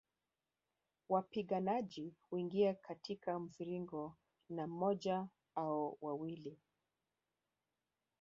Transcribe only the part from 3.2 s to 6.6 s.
mviringo na moja au wawili